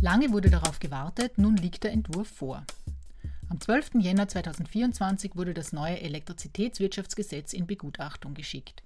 [0.00, 2.64] Lange wurde darauf gewartet, nun liegt der Entwurf vor.
[3.48, 3.96] Am 12.
[3.98, 8.84] Jänner 2024 wurde das neue Elektrizitätswirtschaftsgesetz in Begutachtung geschickt.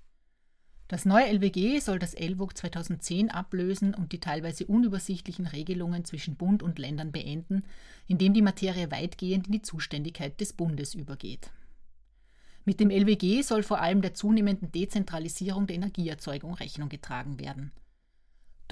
[0.89, 6.63] Das neue LWG soll das LWUG 2010 ablösen und die teilweise unübersichtlichen Regelungen zwischen Bund
[6.63, 7.65] und Ländern beenden,
[8.07, 11.51] indem die Materie weitgehend in die Zuständigkeit des Bundes übergeht.
[12.65, 17.71] Mit dem LWG soll vor allem der zunehmenden Dezentralisierung der Energieerzeugung Rechnung getragen werden.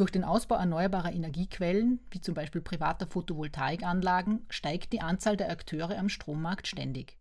[0.01, 5.98] Durch den Ausbau erneuerbarer Energiequellen, wie zum Beispiel privater Photovoltaikanlagen, steigt die Anzahl der Akteure
[5.98, 7.19] am Strommarkt ständig.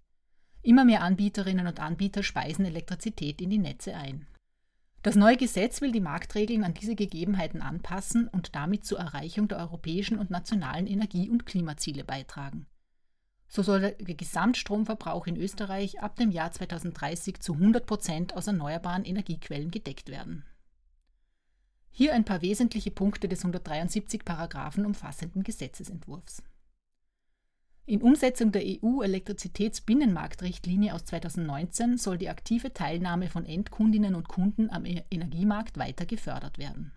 [0.61, 4.27] Immer mehr Anbieterinnen und Anbieter speisen Elektrizität in die Netze ein.
[5.01, 9.57] Das neue Gesetz will die Marktregeln an diese Gegebenheiten anpassen und damit zur Erreichung der
[9.57, 12.65] europäischen und nationalen Energie- und Klimaziele beitragen.
[13.49, 19.03] So soll der Gesamtstromverbrauch in Österreich ab dem Jahr 2030 zu 100 Prozent aus erneuerbaren
[19.03, 20.45] Energiequellen gedeckt werden.
[21.99, 26.41] Hier ein paar wesentliche Punkte des 173 Paragraphen umfassenden Gesetzesentwurfs.
[27.85, 34.85] In Umsetzung der EU-Elektrizitätsbinnenmarktrichtlinie aus 2019 soll die aktive Teilnahme von Endkundinnen und Kunden am
[34.85, 36.93] e- Energiemarkt weiter gefördert werden.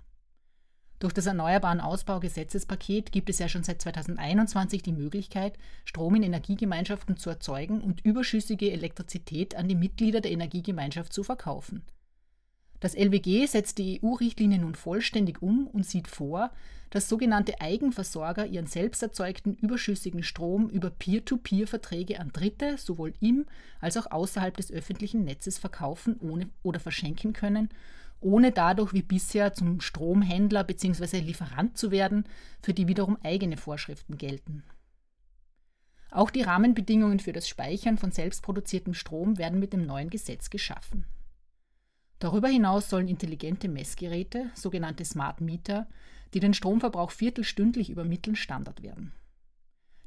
[1.00, 7.16] Durch das Erneuerbaren Ausbau-Gesetzespaket gibt es ja schon seit 2021 die Möglichkeit, Strom in Energiegemeinschaften
[7.16, 11.82] zu erzeugen und überschüssige Elektrizität an die Mitglieder der Energiegemeinschaft zu verkaufen.
[12.82, 16.50] Das LWG setzt die EU-Richtlinie nun vollständig um und sieht vor,
[16.90, 23.46] dass sogenannte Eigenversorger ihren selbst erzeugten überschüssigen Strom über Peer-to-Peer-Verträge an Dritte sowohl im
[23.80, 27.68] als auch außerhalb des öffentlichen Netzes verkaufen ohne, oder verschenken können
[28.20, 31.20] ohne dadurch wie bisher zum Stromhändler bzw.
[31.20, 32.24] Lieferant zu werden,
[32.62, 34.64] für die wiederum eigene Vorschriften gelten.
[36.10, 41.04] Auch die Rahmenbedingungen für das Speichern von selbstproduziertem Strom werden mit dem neuen Gesetz geschaffen.
[42.22, 45.88] Darüber hinaus sollen intelligente Messgeräte, sogenannte Smart Meter,
[46.34, 49.12] die den Stromverbrauch viertelstündlich übermitteln, Standard werden.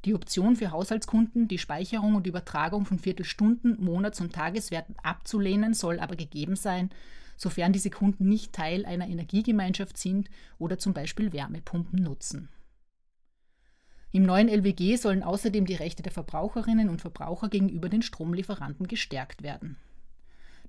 [0.06, 6.00] Die Option für Haushaltskunden, die Speicherung und Übertragung von Viertelstunden, Monats- und Tageswerten abzulehnen, soll
[6.00, 6.90] aber gegeben sein,
[7.36, 12.48] sofern diese Kunden nicht Teil einer Energiegemeinschaft sind oder zum Beispiel Wärmepumpen nutzen.
[14.14, 19.44] Im neuen LWG sollen außerdem die Rechte der Verbraucherinnen und Verbraucher gegenüber den Stromlieferanten gestärkt
[19.44, 19.76] werden.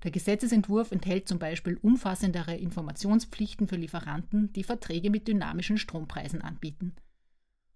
[0.03, 6.93] Der Gesetzesentwurf enthält zum Beispiel umfassendere Informationspflichten für Lieferanten, die Verträge mit dynamischen Strompreisen anbieten.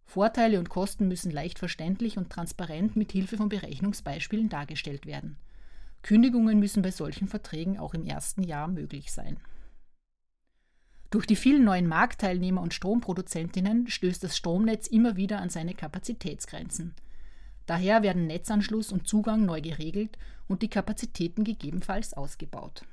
[0.05, 5.37] Vorteile und Kosten müssen leicht verständlich und transparent mit Hilfe von Berechnungsbeispielen dargestellt werden.
[6.03, 9.37] Kündigungen müssen bei solchen Verträgen auch im ersten Jahr möglich sein.
[11.11, 16.93] Durch die vielen neuen Marktteilnehmer und Stromproduzentinnen stößt das Stromnetz immer wieder an seine Kapazitätsgrenzen.
[17.66, 20.17] Daher werden Netzanschluss und Zugang neu geregelt
[20.47, 22.83] und die Kapazitäten gegebenenfalls ausgebaut.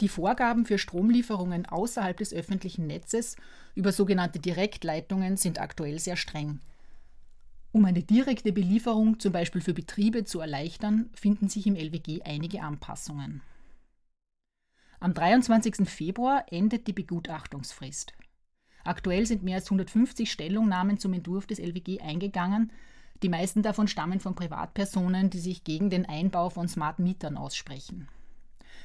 [0.00, 3.36] Die Vorgaben für Stromlieferungen außerhalb des öffentlichen Netzes
[3.74, 6.60] über sogenannte Direktleitungen sind aktuell sehr streng.
[7.70, 12.62] Um eine direkte Belieferung zum Beispiel für Betriebe zu erleichtern, finden sich im LWG einige
[12.62, 13.42] Anpassungen.
[15.00, 15.88] Am 23.
[15.88, 18.12] Februar endet die Begutachtungsfrist.
[18.84, 22.72] Aktuell sind mehr als 150 Stellungnahmen zum Entwurf des LWG eingegangen.
[23.22, 28.08] Die meisten davon stammen von Privatpersonen, die sich gegen den Einbau von Smart Mietern aussprechen.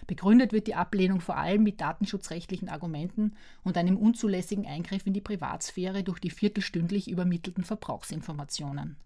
[0.06, 5.22] Begründet wird die Ablehnung vor allem mit datenschutzrechtlichen Argumenten und einem unzulässigen Eingriff in die
[5.22, 8.98] Privatsphäre durch die viertelstündlich übermittelten Verbrauchsinformationen.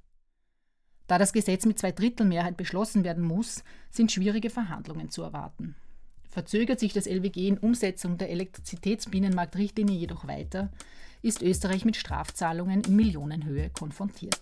[1.08, 5.76] Da das Gesetz mit Zweidrittelmehrheit beschlossen werden muss, sind schwierige Verhandlungen zu erwarten.
[6.32, 10.70] Verzögert sich das LWG in Umsetzung der Elektrizitätsbinnenmarktrichtlinie jedoch weiter,
[11.22, 14.40] ist Österreich mit Strafzahlungen in Millionenhöhe konfrontiert.